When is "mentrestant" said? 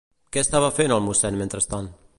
1.43-1.95